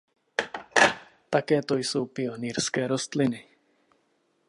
Také 1.29 1.61
to 1.61 1.75
jsou 1.77 2.05
pionýrské 2.05 2.87
rostliny. 2.87 3.47